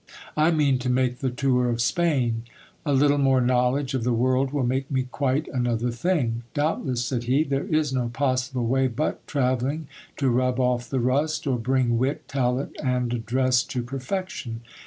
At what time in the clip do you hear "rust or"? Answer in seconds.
10.99-11.59